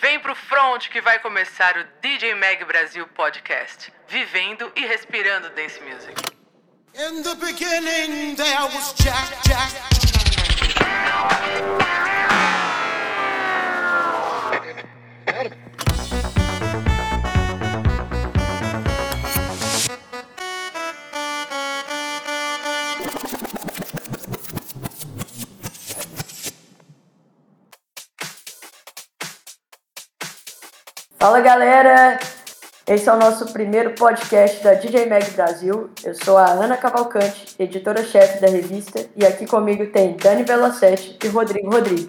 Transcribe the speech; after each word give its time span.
Vem 0.00 0.20
pro 0.20 0.34
front 0.34 0.88
que 0.90 1.00
vai 1.00 1.18
começar 1.18 1.76
o 1.76 1.84
DJ 2.00 2.32
Mag 2.36 2.64
Brasil 2.64 3.04
Podcast. 3.08 3.92
Vivendo 4.06 4.70
e 4.76 4.86
respirando 4.86 5.50
dance 5.50 5.80
music. 5.80 6.14
In 6.94 7.22
the 7.22 7.34
beginning 7.34 8.36
there 8.36 8.62
was 8.72 8.94
Jack, 8.94 9.42
Jack. 9.48 9.74
Fala 31.18 31.40
galera, 31.40 32.16
esse 32.86 33.08
é 33.08 33.12
o 33.12 33.16
nosso 33.16 33.52
primeiro 33.52 33.90
podcast 33.96 34.62
da 34.62 34.74
DJ 34.74 35.06
Mag 35.06 35.28
Brasil. 35.32 35.90
Eu 36.04 36.14
sou 36.14 36.38
a 36.38 36.46
Ana 36.46 36.76
Cavalcante, 36.76 37.56
editora-chefe 37.58 38.40
da 38.40 38.46
revista, 38.46 39.04
e 39.16 39.26
aqui 39.26 39.44
comigo 39.44 39.84
tem 39.86 40.16
Dani 40.16 40.44
Velocete 40.44 41.18
e 41.20 41.26
Rodrigo 41.26 41.72
Rodrigues. 41.72 42.06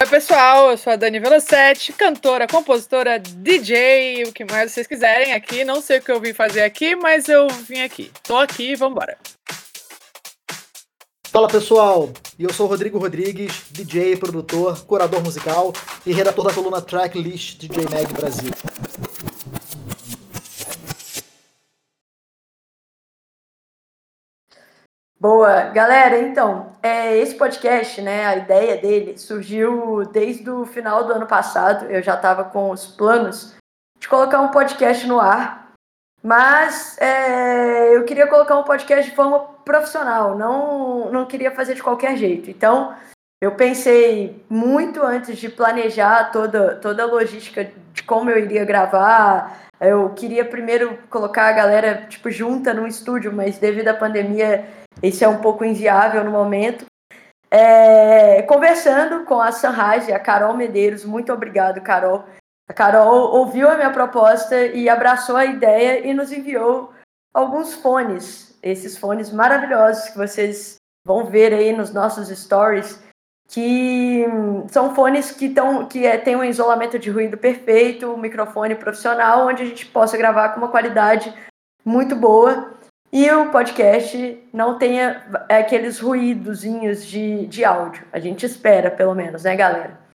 Oi 0.00 0.06
pessoal, 0.08 0.72
eu 0.72 0.76
sou 0.76 0.92
a 0.92 0.96
Dani 0.96 1.20
Velocete, 1.20 1.92
cantora, 1.92 2.48
compositora, 2.48 3.20
DJ, 3.20 4.24
o 4.24 4.32
que 4.32 4.44
mais 4.44 4.72
vocês 4.72 4.88
quiserem 4.88 5.32
aqui. 5.32 5.64
Não 5.64 5.80
sei 5.80 5.98
o 5.98 6.02
que 6.02 6.10
eu 6.10 6.20
vim 6.20 6.34
fazer 6.34 6.64
aqui, 6.64 6.96
mas 6.96 7.28
eu 7.28 7.46
vim 7.46 7.82
aqui. 7.82 8.10
Tô 8.24 8.36
aqui 8.36 8.74
vambora. 8.74 9.16
Fala 11.36 11.48
pessoal, 11.48 12.08
eu 12.38 12.50
sou 12.50 12.66
Rodrigo 12.66 12.98
Rodrigues, 12.98 13.66
DJ, 13.70 14.16
produtor, 14.16 14.82
curador 14.86 15.22
musical 15.22 15.70
e 16.06 16.10
redator 16.10 16.46
da 16.46 16.54
coluna 16.54 16.80
Tracklist 16.80 17.58
DJ 17.58 17.84
Mag 17.90 18.10
Brasil. 18.14 18.50
Boa, 25.20 25.64
galera, 25.64 26.18
então, 26.22 26.72
é, 26.82 27.14
esse 27.18 27.34
podcast, 27.34 28.00
né, 28.00 28.24
a 28.24 28.36
ideia 28.36 28.78
dele 28.78 29.18
surgiu 29.18 30.06
desde 30.10 30.48
o 30.48 30.64
final 30.64 31.04
do 31.04 31.12
ano 31.12 31.26
passado, 31.26 31.84
eu 31.90 32.02
já 32.02 32.14
estava 32.14 32.44
com 32.44 32.70
os 32.70 32.86
planos 32.86 33.54
de 34.00 34.08
colocar 34.08 34.40
um 34.40 34.48
podcast 34.48 35.06
no 35.06 35.20
ar, 35.20 35.65
mas 36.26 36.98
é, 36.98 37.94
eu 37.94 38.04
queria 38.04 38.26
colocar 38.26 38.58
um 38.58 38.64
podcast 38.64 39.08
de 39.08 39.14
forma 39.14 39.38
profissional, 39.64 40.36
não, 40.36 41.08
não 41.12 41.24
queria 41.24 41.52
fazer 41.52 41.74
de 41.74 41.82
qualquer 41.84 42.16
jeito. 42.16 42.50
Então, 42.50 42.92
eu 43.40 43.52
pensei 43.52 44.44
muito 44.50 45.00
antes 45.04 45.38
de 45.38 45.48
planejar 45.48 46.32
toda, 46.32 46.74
toda 46.74 47.04
a 47.04 47.06
logística 47.06 47.70
de 47.92 48.02
como 48.02 48.28
eu 48.28 48.40
iria 48.40 48.64
gravar. 48.64 49.68
Eu 49.80 50.10
queria 50.14 50.44
primeiro 50.44 50.98
colocar 51.08 51.46
a 51.46 51.52
galera 51.52 52.06
tipo, 52.08 52.28
junta 52.28 52.74
no 52.74 52.88
estúdio, 52.88 53.32
mas 53.32 53.58
devido 53.58 53.86
à 53.86 53.94
pandemia, 53.94 54.66
esse 55.00 55.22
é 55.22 55.28
um 55.28 55.38
pouco 55.38 55.64
inviável 55.64 56.24
no 56.24 56.32
momento. 56.32 56.86
É, 57.48 58.42
conversando 58.42 59.24
com 59.26 59.40
a 59.40 59.52
Sunrise, 59.52 60.12
a 60.12 60.18
Carol 60.18 60.56
Medeiros, 60.56 61.04
muito 61.04 61.32
obrigado, 61.32 61.80
Carol, 61.82 62.24
a 62.68 62.72
Carol 62.72 63.32
ouviu 63.34 63.68
a 63.68 63.76
minha 63.76 63.90
proposta 63.90 64.66
e 64.66 64.88
abraçou 64.88 65.36
a 65.36 65.44
ideia 65.44 66.06
e 66.06 66.12
nos 66.12 66.32
enviou 66.32 66.92
alguns 67.32 67.74
fones, 67.74 68.58
esses 68.62 68.96
fones 68.96 69.30
maravilhosos 69.30 70.08
que 70.08 70.18
vocês 70.18 70.76
vão 71.06 71.26
ver 71.26 71.54
aí 71.54 71.72
nos 71.72 71.92
nossos 71.92 72.28
stories, 72.28 73.00
que 73.48 74.24
são 74.68 74.94
fones 74.94 75.30
que, 75.30 75.50
tão, 75.50 75.86
que 75.86 76.04
é, 76.04 76.18
têm 76.18 76.34
um 76.34 76.42
isolamento 76.42 76.98
de 76.98 77.10
ruído 77.10 77.38
perfeito, 77.38 78.10
um 78.12 78.16
microfone 78.16 78.74
profissional, 78.74 79.46
onde 79.46 79.62
a 79.62 79.66
gente 79.66 79.86
possa 79.86 80.16
gravar 80.16 80.48
com 80.48 80.58
uma 80.58 80.70
qualidade 80.70 81.32
muito 81.84 82.16
boa 82.16 82.72
e 83.12 83.30
o 83.30 83.50
podcast 83.50 84.42
não 84.52 84.78
tenha 84.78 85.24
aqueles 85.48 86.00
ruídozinhos 86.00 87.06
de, 87.06 87.46
de 87.46 87.64
áudio. 87.64 88.04
A 88.12 88.18
gente 88.18 88.44
espera, 88.44 88.90
pelo 88.90 89.14
menos, 89.14 89.44
né, 89.44 89.54
galera? 89.54 90.05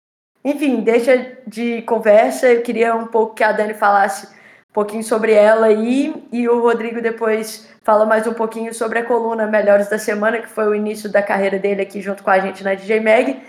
Enfim, 0.44 0.82
deixa 0.82 1.38
de 1.46 1.82
conversa. 1.84 2.48
Eu 2.48 2.62
queria 2.62 2.96
um 2.96 3.08
pouco 3.08 3.36
que 3.36 3.44
a 3.44 3.52
Dani 3.52 3.74
falasse 3.74 4.28
um 4.28 4.74
pouquinho 4.74 5.04
sobre 5.04 5.34
ela 5.34 5.68
aí 5.68 6.14
e 6.32 6.48
o 6.50 6.62
Rodrigo 6.62 7.02
depois 7.02 7.70
fala 7.84 8.06
mais 8.06 8.26
um 8.26 8.34
pouquinho 8.34 8.74
sobre 8.74 9.00
a 9.00 9.06
coluna 9.06 9.46
Melhores 9.46 9.90
da 9.90 10.00
Semana, 10.00 10.40
que 10.40 10.48
foi 10.48 10.68
o 10.68 10.76
início 10.76 11.12
da 11.12 11.22
carreira 11.22 11.60
dele 11.60 11.82
aqui 11.82 12.02
junto 12.02 12.24
com 12.24 12.30
a 12.30 12.40
gente 12.40 12.64
na 12.64 12.74
DJ 12.74 13.00
Mag. 13.00 13.40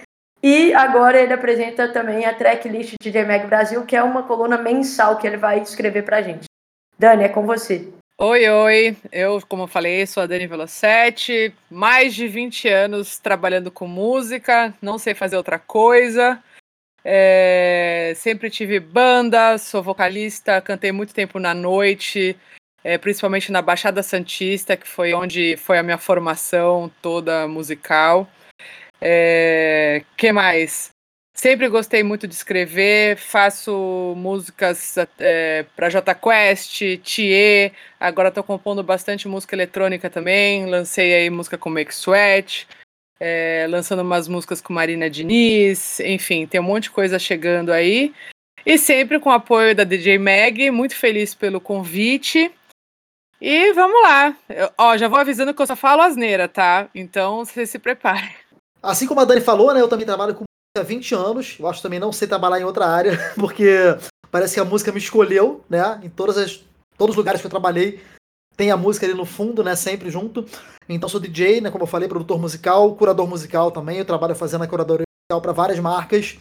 E 0.42 0.74
agora 0.74 1.20
ele 1.20 1.32
apresenta 1.32 1.88
também 1.88 2.24
a 2.26 2.34
tracklist 2.34 2.94
DJ 3.00 3.24
Mag 3.24 3.46
Brasil, 3.46 3.84
que 3.86 3.94
é 3.94 4.02
uma 4.02 4.24
coluna 4.24 4.58
mensal 4.58 5.16
que 5.16 5.26
ele 5.26 5.36
vai 5.36 5.60
escrever 5.60 6.02
pra 6.02 6.20
gente. 6.20 6.46
Dani, 6.98 7.24
é 7.24 7.28
com 7.28 7.46
você. 7.46 7.88
Oi, 8.18 8.48
oi. 8.48 8.96
Eu, 9.10 9.40
como 9.48 9.64
eu 9.64 9.66
falei, 9.66 10.06
sou 10.06 10.22
a 10.22 10.26
Dani 10.26 10.46
Velocete, 10.46 11.54
mais 11.70 12.14
de 12.14 12.28
20 12.28 12.68
anos 12.68 13.18
trabalhando 13.18 13.70
com 13.70 13.86
música, 13.86 14.74
não 14.82 14.98
sei 14.98 15.14
fazer 15.14 15.36
outra 15.36 15.58
coisa. 15.58 16.42
É, 17.04 18.12
sempre 18.16 18.48
tive 18.48 18.78
banda, 18.78 19.58
sou 19.58 19.82
vocalista, 19.82 20.60
cantei 20.60 20.92
muito 20.92 21.12
tempo 21.12 21.38
na 21.38 21.52
noite, 21.52 22.36
é, 22.84 22.96
principalmente 22.96 23.50
na 23.50 23.60
Baixada 23.60 24.02
Santista, 24.02 24.76
que 24.76 24.86
foi 24.86 25.12
onde 25.12 25.56
foi 25.56 25.78
a 25.78 25.82
minha 25.82 25.98
formação 25.98 26.90
toda 27.00 27.48
musical. 27.48 28.28
É, 29.00 30.04
que 30.16 30.30
mais? 30.32 30.90
Sempre 31.34 31.68
gostei 31.68 32.04
muito 32.04 32.28
de 32.28 32.34
escrever, 32.34 33.16
faço 33.16 34.14
músicas 34.16 34.96
é, 35.18 35.64
para 35.74 35.88
J 35.88 36.14
Quest, 36.14 36.82
Thier, 37.02 37.72
agora 37.98 38.28
estou 38.28 38.44
compondo 38.44 38.82
bastante 38.82 39.26
música 39.26 39.56
eletrônica 39.56 40.10
também, 40.10 40.66
lancei 40.66 41.14
aí 41.14 41.30
música 41.30 41.58
com 41.58 41.70
Make 41.70 41.92
Sweat 41.92 42.68
é, 43.24 43.68
lançando 43.70 44.02
umas 44.02 44.26
músicas 44.26 44.60
com 44.60 44.72
Marina 44.72 45.08
Diniz, 45.08 46.00
enfim, 46.00 46.44
tem 46.44 46.60
um 46.60 46.64
monte 46.64 46.84
de 46.84 46.90
coisa 46.90 47.20
chegando 47.20 47.72
aí. 47.72 48.12
E 48.66 48.76
sempre 48.76 49.20
com 49.20 49.30
o 49.30 49.32
apoio 49.32 49.76
da 49.76 49.84
DJ 49.84 50.18
Mag, 50.18 50.72
muito 50.72 50.96
feliz 50.96 51.32
pelo 51.32 51.60
convite. 51.60 52.52
E 53.40 53.72
vamos 53.74 54.02
lá. 54.02 54.36
Eu, 54.48 54.70
ó, 54.76 54.96
já 54.96 55.06
vou 55.06 55.20
avisando 55.20 55.54
que 55.54 55.62
eu 55.62 55.66
só 55.68 55.76
falo 55.76 56.02
asneira, 56.02 56.48
tá? 56.48 56.88
Então 56.92 57.44
você 57.44 57.64
se 57.64 57.78
prepare. 57.78 58.28
Assim 58.82 59.06
como 59.06 59.20
a 59.20 59.24
Dani 59.24 59.40
falou, 59.40 59.72
né? 59.72 59.80
Eu 59.80 59.88
também 59.88 60.04
trabalho 60.04 60.34
com 60.34 60.42
há 60.76 60.82
20 60.82 61.14
anos. 61.14 61.56
Eu 61.60 61.68
acho 61.68 61.80
também 61.80 62.00
não 62.00 62.12
sei 62.12 62.26
trabalhar 62.26 62.60
em 62.60 62.64
outra 62.64 62.86
área, 62.86 63.12
porque 63.38 63.96
parece 64.32 64.54
que 64.54 64.60
a 64.60 64.64
música 64.64 64.90
me 64.90 64.98
escolheu, 64.98 65.64
né? 65.70 66.00
Em 66.02 66.08
todas 66.08 66.36
as, 66.36 66.60
todos 66.98 67.12
os 67.12 67.16
lugares 67.16 67.40
que 67.40 67.46
eu 67.46 67.50
trabalhei, 67.50 68.02
tem 68.56 68.70
a 68.70 68.76
música 68.76 69.06
ali 69.06 69.14
no 69.14 69.24
fundo, 69.24 69.62
né? 69.62 69.74
Sempre 69.74 70.10
junto. 70.10 70.44
Então 70.88 71.08
sou 71.08 71.20
DJ, 71.20 71.60
né? 71.60 71.70
Como 71.70 71.84
eu 71.84 71.88
falei, 71.88 72.08
produtor 72.08 72.38
musical, 72.38 72.94
curador 72.94 73.26
musical 73.26 73.70
também. 73.70 73.98
Eu 73.98 74.04
trabalho 74.04 74.34
fazendo 74.34 74.64
a 74.64 74.66
curadoria 74.66 75.04
musical 75.06 75.40
para 75.40 75.52
várias 75.52 75.78
marcas. 75.78 76.36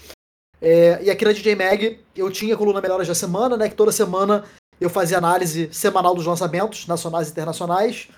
É, 0.62 1.04
e 1.04 1.10
aqui 1.10 1.26
na 1.26 1.32
DJ 1.32 1.56
Mag 1.56 2.00
eu 2.16 2.30
tinha 2.30 2.54
a 2.54 2.58
coluna 2.58 2.82
Melhores 2.82 3.08
da 3.08 3.16
Semana, 3.16 3.58
né? 3.58 3.70
Que 3.70 3.76
toda 3.76 3.92
semana 3.92 4.44
eu 4.80 4.90
fazia 4.90 5.18
análise 5.18 5.70
semanal 5.72 6.14
dos 6.14 6.26
lançamentos 6.26 6.88
nacionais 6.88 7.28
e 7.28 7.32
internacionais. 7.32 8.10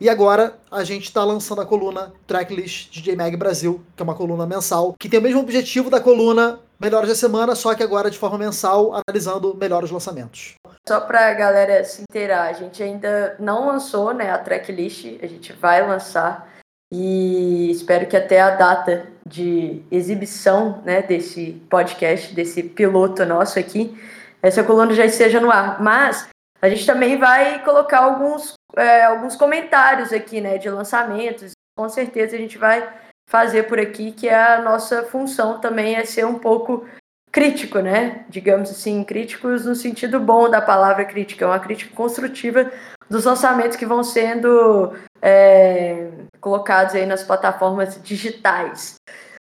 E 0.00 0.08
agora 0.08 0.58
a 0.70 0.82
gente 0.82 1.04
está 1.04 1.24
lançando 1.24 1.60
a 1.60 1.66
coluna 1.66 2.12
Tracklist 2.26 2.90
DJ 2.90 3.14
Mag 3.14 3.36
Brasil, 3.36 3.80
que 3.96 4.02
é 4.02 4.04
uma 4.04 4.14
coluna 4.14 4.44
mensal, 4.44 4.94
que 4.98 5.08
tem 5.08 5.20
o 5.20 5.22
mesmo 5.22 5.40
objetivo 5.40 5.88
da 5.88 6.00
coluna 6.00 6.58
Melhores 6.80 7.08
da 7.08 7.14
Semana, 7.14 7.54
só 7.54 7.74
que 7.74 7.82
agora 7.82 8.10
de 8.10 8.18
forma 8.18 8.36
mensal, 8.36 9.00
analisando 9.08 9.56
melhores 9.56 9.90
lançamentos. 9.90 10.54
Só 10.86 11.00
para 11.00 11.28
a 11.28 11.34
galera 11.34 11.82
se 11.82 12.02
inteirar, 12.02 12.48
a 12.48 12.52
gente 12.52 12.82
ainda 12.82 13.36
não 13.38 13.66
lançou 13.66 14.12
né, 14.12 14.30
a 14.30 14.38
tracklist, 14.38 15.18
a 15.22 15.26
gente 15.26 15.52
vai 15.54 15.86
lançar 15.86 16.46
e 16.92 17.70
espero 17.70 18.06
que 18.06 18.16
até 18.16 18.40
a 18.40 18.50
data 18.50 19.06
de 19.26 19.82
exibição 19.90 20.82
né, 20.84 21.00
desse 21.00 21.52
podcast, 21.70 22.34
desse 22.34 22.62
piloto 22.62 23.24
nosso 23.24 23.58
aqui, 23.58 23.98
essa 24.42 24.62
coluna 24.62 24.92
já 24.92 25.06
esteja 25.06 25.40
no 25.40 25.50
ar. 25.50 25.82
Mas 25.82 26.28
a 26.60 26.68
gente 26.68 26.84
também 26.84 27.18
vai 27.18 27.64
colocar 27.64 28.00
alguns, 28.00 28.52
é, 28.76 29.04
alguns 29.04 29.36
comentários 29.36 30.12
aqui 30.12 30.40
né, 30.40 30.58
de 30.58 30.68
lançamentos, 30.68 31.52
com 31.76 31.88
certeza 31.88 32.36
a 32.36 32.38
gente 32.38 32.58
vai 32.58 32.92
fazer 33.28 33.64
por 33.64 33.80
aqui, 33.80 34.12
que 34.12 34.28
é 34.28 34.38
a 34.38 34.60
nossa 34.60 35.02
função 35.04 35.58
também 35.60 35.96
é 35.96 36.04
ser 36.04 36.26
um 36.26 36.38
pouco 36.38 36.86
crítico, 37.34 37.80
né? 37.80 38.24
Digamos 38.28 38.70
assim, 38.70 39.02
críticos 39.02 39.66
no 39.66 39.74
sentido 39.74 40.20
bom 40.20 40.48
da 40.48 40.62
palavra 40.62 41.04
crítica, 41.04 41.44
uma 41.44 41.58
crítica 41.58 41.92
construtiva 41.92 42.70
dos 43.10 43.24
lançamentos 43.24 43.76
que 43.76 43.84
vão 43.84 44.04
sendo 44.04 44.92
é, 45.20 46.12
colocados 46.40 46.94
aí 46.94 47.04
nas 47.04 47.24
plataformas 47.24 48.00
digitais. 48.00 48.94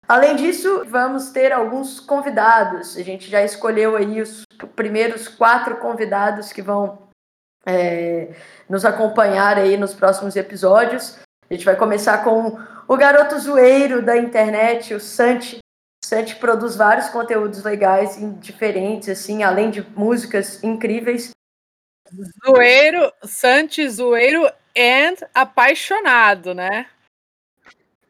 Além 0.08 0.36
disso, 0.36 0.86
vamos 0.88 1.32
ter 1.32 1.52
alguns 1.52 2.00
convidados. 2.00 2.96
A 2.96 3.02
gente 3.02 3.30
já 3.30 3.42
escolheu 3.42 3.94
aí 3.94 4.22
os 4.22 4.44
primeiros 4.74 5.28
quatro 5.28 5.76
convidados 5.76 6.50
que 6.50 6.62
vão 6.62 6.96
é, 7.66 8.30
nos 8.70 8.86
acompanhar 8.86 9.58
aí 9.58 9.76
nos 9.76 9.92
próximos 9.92 10.34
episódios. 10.34 11.18
A 11.50 11.52
gente 11.52 11.66
vai 11.66 11.76
começar 11.76 12.24
com 12.24 12.58
o 12.88 12.96
garoto 12.96 13.38
zoeiro 13.38 14.00
da 14.00 14.16
internet, 14.16 14.94
o 14.94 15.00
Santi, 15.00 15.61
Santi 16.04 16.36
produz 16.36 16.76
vários 16.76 17.08
conteúdos 17.08 17.62
legais 17.62 18.16
e 18.16 18.26
diferentes, 18.32 19.08
assim, 19.08 19.42
além 19.42 19.70
de 19.70 19.82
músicas 19.96 20.62
incríveis. 20.62 21.30
Zoeiro, 22.44 23.10
Santi 23.24 23.88
zoeiro 23.88 24.46
and 24.76 25.14
apaixonado, 25.34 26.54
né? 26.54 26.86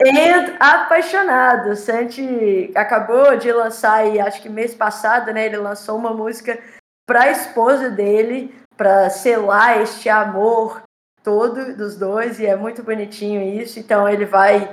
And 0.05 0.57
apaixonado. 0.59 1.77
Santi 1.77 2.73
acabou 2.75 3.37
de 3.37 3.53
lançar, 3.53 4.07
e 4.07 4.19
acho 4.19 4.43
que 4.43 4.49
mês 4.49 4.75
passado, 4.75 5.33
né? 5.33 5.47
Ele 5.47 5.59
lançou 5.59 5.97
uma 5.97 6.13
música 6.13 6.61
para 7.07 7.23
a 7.23 7.31
esposa 7.31 7.89
dele, 7.89 8.53
para 8.77 9.11
selar 9.11 9.81
este 9.81 10.09
amor 10.09 10.83
todo 11.23 11.77
dos 11.77 11.97
dois, 11.97 12.41
e 12.41 12.47
é 12.47 12.57
muito 12.57 12.83
bonitinho 12.83 13.41
isso. 13.63 13.79
Então 13.79 14.09
ele 14.09 14.25
vai 14.25 14.69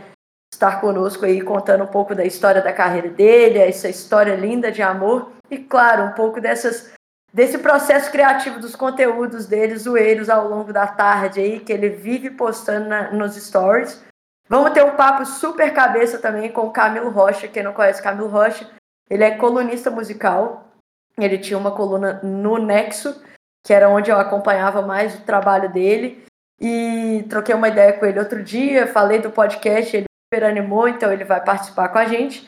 estar 0.53 0.81
conosco 0.81 1.25
aí 1.25 1.41
contando 1.41 1.83
um 1.83 1.87
pouco 1.87 2.15
da 2.15 2.25
história 2.25 2.61
da 2.61 2.73
carreira 2.73 3.09
dele, 3.09 3.59
essa 3.59 3.87
história 3.87 4.35
linda 4.35 4.71
de 4.71 4.81
amor 4.81 5.31
e 5.49 5.57
claro, 5.57 6.03
um 6.03 6.11
pouco 6.11 6.41
dessas 6.41 6.91
desse 7.31 7.59
processo 7.59 8.11
criativo 8.11 8.59
dos 8.59 8.75
conteúdos 8.75 9.45
dele, 9.45 9.77
zoeiros 9.77 10.29
ao 10.29 10.47
longo 10.47 10.73
da 10.73 10.87
tarde 10.87 11.39
aí, 11.39 11.59
que 11.59 11.71
ele 11.71 11.89
vive 11.89 12.31
postando 12.31 12.89
na, 12.89 13.11
nos 13.11 13.35
stories. 13.35 14.03
Vamos 14.47 14.71
ter 14.71 14.83
um 14.83 14.95
papo 14.95 15.25
super 15.25 15.71
cabeça 15.71 16.17
também 16.17 16.51
com 16.51 16.61
o 16.61 16.71
Camilo 16.71 17.11
Rocha, 17.11 17.47
quem 17.47 17.61
não 17.61 17.71
conhece 17.71 18.01
Camilo 18.01 18.27
Rocha, 18.27 18.67
ele 19.09 19.23
é 19.23 19.31
colunista 19.31 19.89
musical. 19.89 20.65
Ele 21.17 21.37
tinha 21.37 21.57
uma 21.57 21.71
coluna 21.71 22.19
no 22.23 22.57
Nexo, 22.57 23.21
que 23.65 23.73
era 23.73 23.89
onde 23.89 24.09
eu 24.09 24.17
acompanhava 24.17 24.81
mais 24.81 25.15
o 25.15 25.21
trabalho 25.21 25.71
dele. 25.71 26.23
E 26.61 27.25
troquei 27.29 27.55
uma 27.55 27.67
ideia 27.67 27.93
com 27.93 28.05
ele 28.05 28.19
outro 28.19 28.43
dia, 28.43 28.87
falei 28.87 29.19
do 29.19 29.31
podcast, 29.31 29.95
ele 29.95 30.08
animou, 30.37 30.87
então 30.87 31.11
ele 31.11 31.23
vai 31.23 31.43
participar 31.43 31.89
com 31.89 31.97
a 31.97 32.05
gente. 32.05 32.47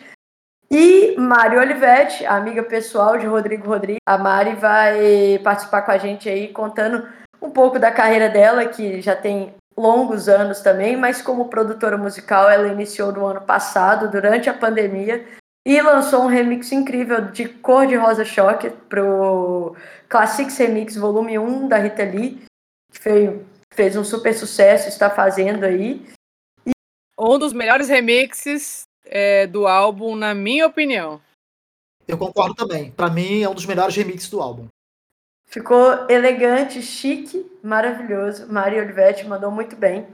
E 0.70 1.16
Mari 1.18 1.58
Olivetti, 1.58 2.26
amiga 2.26 2.64
pessoal 2.64 3.18
de 3.18 3.26
Rodrigo 3.26 3.68
Rodrigues. 3.68 4.02
A 4.06 4.18
Mari 4.18 4.56
vai 4.56 5.40
participar 5.44 5.82
com 5.82 5.92
a 5.92 5.98
gente 5.98 6.30
aí, 6.30 6.50
contando 6.50 7.08
um 7.42 7.50
pouco 7.50 7.80
da 7.80 7.92
carreira 7.92 8.30
dela, 8.30 8.66
que 8.66 9.02
já 9.02 9.16
tem 9.16 9.54
longos 9.76 10.30
anos 10.30 10.62
também, 10.62 10.96
mas 10.96 11.22
como 11.22 11.50
produtora 11.50 11.98
musical, 11.98 12.50
ela 12.50 12.68
iniciou 12.68 13.12
no 13.12 13.26
ano 13.26 13.42
passado, 13.42 14.10
durante 14.10 14.50
a 14.50 14.54
pandemia, 14.54 15.26
e 15.66 15.82
lançou 15.82 16.24
um 16.24 16.28
remix 16.28 16.72
incrível 16.72 17.32
de 17.32 17.50
Cor 17.50 17.88
de 17.88 17.96
Rosa 17.96 18.24
Choque 18.24 18.70
pro 18.70 19.76
Classics 20.08 20.58
Remix 20.58 20.96
Volume 20.96 21.40
1 21.40 21.68
da 21.68 21.78
Rita 21.78 22.04
Lee, 22.04 22.44
que 22.92 23.00
fez, 23.00 23.42
fez 23.74 23.96
um 23.96 24.04
super 24.04 24.34
sucesso, 24.34 24.88
está 24.88 25.10
fazendo 25.10 25.64
aí. 25.64 26.06
Um 27.24 27.38
dos 27.38 27.54
melhores 27.54 27.88
remixes 27.88 28.88
é, 29.06 29.46
do 29.46 29.68
álbum, 29.68 30.16
na 30.16 30.34
minha 30.34 30.66
opinião. 30.66 31.22
Eu 32.08 32.18
concordo 32.18 32.56
também. 32.56 32.90
Para 32.90 33.12
mim, 33.12 33.44
é 33.44 33.48
um 33.48 33.54
dos 33.54 33.68
melhores 33.68 33.96
remixes 33.96 34.28
do 34.28 34.42
álbum. 34.42 34.68
Ficou 35.46 36.10
elegante, 36.10 36.82
chique, 36.82 37.46
maravilhoso. 37.62 38.52
Mari 38.52 38.80
Olivetti 38.80 39.28
mandou 39.28 39.52
muito 39.52 39.76
bem. 39.76 40.08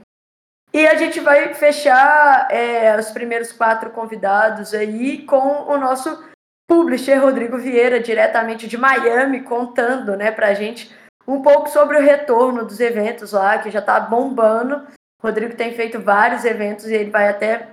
E 0.70 0.86
a 0.86 0.96
gente 0.96 1.18
vai 1.18 1.54
fechar 1.54 2.46
é, 2.50 2.94
os 2.98 3.10
primeiros 3.10 3.52
quatro 3.52 3.88
convidados 3.88 4.74
aí 4.74 5.22
com 5.24 5.62
o 5.66 5.78
nosso 5.78 6.28
publisher 6.68 7.22
Rodrigo 7.22 7.56
Vieira, 7.56 8.00
diretamente 8.00 8.68
de 8.68 8.76
Miami, 8.76 9.44
contando 9.44 10.14
né, 10.14 10.30
pra 10.30 10.52
gente 10.52 10.94
um 11.26 11.40
pouco 11.40 11.70
sobre 11.70 11.96
o 11.96 12.02
retorno 12.02 12.66
dos 12.66 12.80
eventos 12.80 13.32
lá, 13.32 13.56
que 13.56 13.70
já 13.70 13.80
tá 13.80 13.98
bombando. 13.98 14.86
Rodrigo 15.22 15.56
tem 15.56 15.74
feito 15.74 16.00
vários 16.00 16.44
eventos 16.44 16.86
e 16.86 16.94
ele 16.94 17.10
vai 17.10 17.28
até 17.28 17.68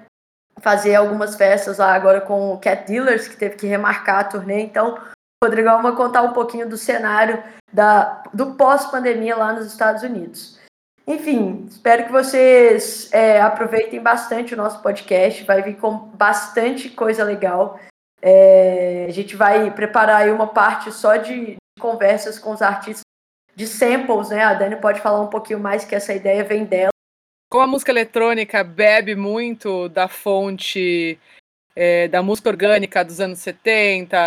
fazer 0.60 0.96
algumas 0.96 1.36
festas 1.36 1.78
lá 1.78 1.94
agora 1.94 2.22
com 2.22 2.54
o 2.54 2.60
Cat 2.60 2.88
Dealers, 2.88 3.28
que 3.28 3.38
teve 3.38 3.56
que 3.56 3.68
remarcar 3.68 4.20
a 4.20 4.24
turnê. 4.24 4.62
Então, 4.62 4.98
Rodrigo 5.44 5.70
vai 5.82 5.96
contar 5.96 6.24
um 6.24 6.34
pouquinho 6.34 6.68
do 6.68 6.78
cenário 6.78 7.44
da, 7.72 8.24
do 8.34 8.56
pós-pandemia 8.56 9.36
lá 9.36 9.54
nos 9.54 9.68
Estados 9.68 10.02
Unidos. 10.02 10.60
Enfim, 11.08 11.68
espero 11.70 12.06
que 12.06 12.12
vocês 12.12 13.14
é, 13.14 13.40
aproveitem 13.40 14.02
bastante 14.02 14.56
o 14.56 14.58
nosso 14.58 14.82
podcast. 14.82 15.44
Vai 15.44 15.62
vir 15.62 15.76
com 15.76 15.92
bastante 15.98 16.90
coisa 16.90 17.24
legal. 17.24 17.80
É, 18.22 19.06
a 19.08 19.12
gente 19.12 19.36
vai 19.36 19.70
preparar 19.70 20.24
aí 20.24 20.32
uma 20.32 20.48
parte 20.48 20.92
só 20.92 21.16
de 21.16 21.58
conversas 21.80 22.40
com 22.40 22.52
os 22.52 22.62
artistas 22.62 23.04
de 23.56 23.68
samples, 23.68 24.30
né? 24.30 24.44
A 24.44 24.56
Dani 24.56 24.78
pode 24.78 25.00
falar 25.00 25.22
um 25.22 25.30
pouquinho 25.30 25.60
mais 25.60 25.86
que 25.86 25.94
essa 25.94 26.14
ideia 26.14 26.44
vem 26.44 26.66
dela. 26.66 26.95
Como 27.56 27.64
a 27.64 27.68
música 27.68 27.90
eletrônica 27.90 28.62
bebe 28.66 29.16
muito 29.16 29.88
da 29.88 30.10
fonte 30.10 31.18
é, 31.74 32.06
da 32.10 32.22
música 32.22 32.50
orgânica 32.50 33.02
dos 33.02 33.22
anos 33.22 33.40
70, 33.40 34.18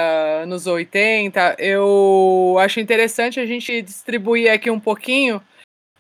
anos 0.45 0.67
80, 0.67 1.57
eu 1.59 2.57
acho 2.59 2.81
interessante 2.81 3.39
a 3.39 3.45
gente 3.45 3.83
distribuir 3.83 4.51
aqui 4.51 4.71
um 4.71 4.81
pouquinho, 4.81 5.43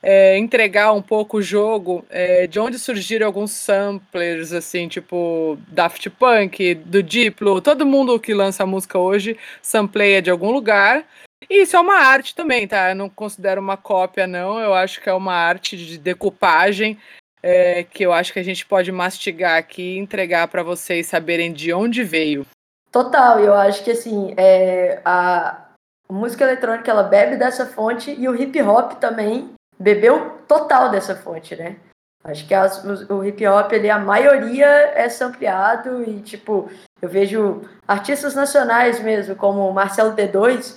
é, 0.02 0.38
entregar 0.38 0.94
um 0.94 1.02
pouco 1.02 1.36
o 1.36 1.42
jogo 1.42 2.02
é, 2.08 2.46
de 2.46 2.58
onde 2.58 2.78
surgiram 2.78 3.26
alguns 3.26 3.50
samplers, 3.50 4.54
assim, 4.54 4.88
tipo 4.88 5.58
Daft 5.69 6.08
Punk, 6.08 6.76
do 6.76 7.02
Diplo, 7.02 7.60
todo 7.60 7.84
mundo 7.84 8.19
que 8.19 8.32
lança 8.32 8.64
música 8.64 8.98
hoje 8.98 9.36
sampleia 9.60 10.22
de 10.22 10.30
algum 10.30 10.50
lugar. 10.50 11.04
E 11.50 11.62
isso 11.62 11.76
é 11.76 11.80
uma 11.80 11.98
arte 11.98 12.34
também, 12.34 12.66
tá? 12.66 12.90
Eu 12.90 12.96
não 12.96 13.08
considero 13.08 13.60
uma 13.60 13.76
cópia, 13.76 14.26
não. 14.26 14.58
Eu 14.58 14.75
acho 14.75 15.00
que 15.00 15.08
é 15.08 15.14
uma 15.14 15.34
arte 15.34 15.76
de 15.76 15.96
decupagem 15.96 16.98
é, 17.43 17.85
que 17.85 18.05
eu 18.05 18.12
acho 18.12 18.32
que 18.32 18.38
a 18.38 18.44
gente 18.44 18.67
pode 18.67 18.90
mastigar 18.90 19.58
aqui 19.58 19.94
e 19.94 19.99
entregar 19.99 20.49
para 20.49 20.62
vocês 20.62 21.06
saberem 21.06 21.52
de 21.52 21.73
onde 21.73 22.02
veio. 22.05 22.46
Total, 22.90 23.38
eu 23.40 23.55
acho 23.55 23.85
que 23.85 23.90
assim, 23.90 24.35
é, 24.37 25.00
a 25.05 25.69
música 26.11 26.44
eletrônica 26.44 26.90
ela 26.90 27.02
bebe 27.02 27.37
dessa 27.37 27.67
fonte 27.67 28.14
e 28.19 28.29
o 28.29 28.35
hip 28.35 28.61
hop 28.62 28.93
também 28.94 29.50
bebeu 29.79 30.38
total 30.49 30.90
dessa 30.90 31.14
fonte, 31.14 31.55
né? 31.55 31.76
Acho 32.25 32.46
que 32.46 32.55
as, 32.55 32.82
o, 33.08 33.25
hip 33.25 33.46
hop, 33.46 33.73
ele, 33.73 33.88
a 33.88 33.99
maioria 33.99 34.67
é 34.67 35.08
sampleado 35.08 36.02
e, 36.02 36.20
tipo, 36.20 36.70
eu 37.00 37.08
vejo 37.08 37.62
artistas 37.87 38.35
nacionais 38.35 39.00
mesmo, 39.00 39.37
como 39.37 39.73
Marcelo 39.73 40.14
D2, 40.14 40.76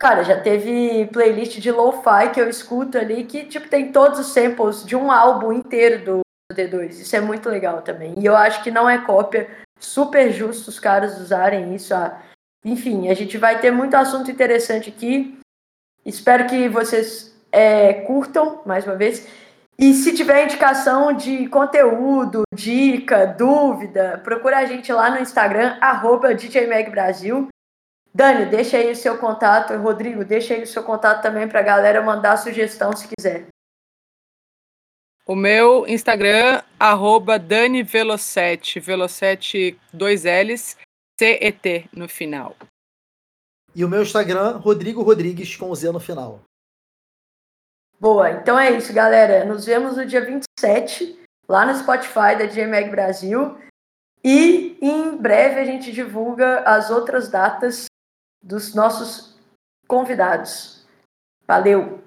Cara, 0.00 0.24
já 0.24 0.40
teve 0.40 1.06
playlist 1.12 1.58
de 1.58 1.70
lo-fi 1.70 2.30
que 2.32 2.40
eu 2.40 2.48
escuto 2.48 2.96
ali 2.96 3.22
que, 3.24 3.44
tipo, 3.44 3.68
tem 3.68 3.92
todos 3.92 4.18
os 4.18 4.28
samples 4.28 4.82
de 4.82 4.96
um 4.96 5.12
álbum 5.12 5.52
inteiro 5.52 6.02
do 6.02 6.20
D2. 6.54 6.88
Isso 6.92 7.14
é 7.14 7.20
muito 7.20 7.50
legal 7.50 7.82
também. 7.82 8.14
E 8.18 8.24
eu 8.24 8.34
acho 8.34 8.62
que 8.62 8.70
não 8.70 8.88
é 8.88 8.96
cópia. 9.04 9.50
Super 9.78 10.32
justo 10.32 10.68
os 10.68 10.80
caras 10.80 11.20
usarem 11.20 11.74
isso. 11.74 11.94
Ah, 11.94 12.18
enfim, 12.64 13.10
a 13.10 13.14
gente 13.14 13.36
vai 13.36 13.60
ter 13.60 13.70
muito 13.70 13.94
assunto 13.94 14.30
interessante 14.30 14.88
aqui. 14.88 15.38
Espero 16.02 16.46
que 16.46 16.66
vocês 16.66 17.36
é, 17.52 17.92
curtam, 17.92 18.62
mais 18.64 18.86
uma 18.86 18.96
vez. 18.96 19.28
E 19.78 19.92
se 19.92 20.14
tiver 20.14 20.44
indicação 20.44 21.12
de 21.12 21.46
conteúdo, 21.48 22.44
dica, 22.54 23.26
dúvida, 23.26 24.18
procura 24.24 24.58
a 24.58 24.64
gente 24.64 24.90
lá 24.90 25.10
no 25.10 25.18
Instagram, 25.18 25.76
arroba 25.78 26.34
DJMagBrasil. 26.34 27.48
Dani, 28.12 28.46
deixa 28.46 28.76
aí 28.76 28.90
o 28.90 28.96
seu 28.96 29.18
contato. 29.18 29.76
Rodrigo, 29.76 30.24
deixa 30.24 30.54
aí 30.54 30.62
o 30.62 30.66
seu 30.66 30.82
contato 30.82 31.22
também 31.22 31.48
para 31.48 31.60
a 31.60 31.64
galera 31.64 32.02
mandar 32.02 32.36
sugestão 32.36 32.94
se 32.94 33.08
quiser. 33.08 33.46
O 35.24 35.36
meu 35.36 35.86
Instagram, 35.86 36.60
arroba 36.78 37.38
Dani 37.38 37.84
Velocete, 37.84 38.80
Velocete 38.80 39.78
2 39.92 40.24
L's, 40.24 40.76
C-E-T 41.20 41.88
no 41.92 42.08
final. 42.08 42.56
E 43.72 43.84
o 43.84 43.88
meu 43.88 44.02
Instagram, 44.02 44.56
Rodrigo 44.56 45.02
Rodrigues 45.02 45.54
com 45.54 45.72
Z 45.72 45.92
no 45.92 46.00
final. 46.00 46.40
Boa, 48.00 48.30
então 48.30 48.58
é 48.58 48.72
isso, 48.72 48.92
galera. 48.92 49.44
Nos 49.44 49.66
vemos 49.66 49.96
no 49.96 50.04
dia 50.04 50.24
27, 50.24 51.16
lá 51.46 51.64
no 51.64 51.78
Spotify 51.78 52.34
da 52.36 52.46
GMEG 52.46 52.90
Brasil. 52.90 53.56
E 54.24 54.76
em 54.82 55.16
breve 55.16 55.60
a 55.60 55.64
gente 55.64 55.92
divulga 55.92 56.60
as 56.60 56.90
outras 56.90 57.28
datas 57.28 57.89
dos 58.42 58.74
nossos 58.74 59.38
convidados. 59.86 60.86
Valeu! 61.46 62.02